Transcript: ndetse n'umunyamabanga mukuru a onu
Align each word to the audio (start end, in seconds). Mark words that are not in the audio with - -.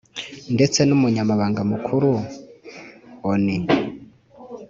ndetse 0.55 0.79
n'umunyamabanga 0.83 1.61
mukuru 1.71 2.09
a 2.19 2.21
onu 3.29 3.57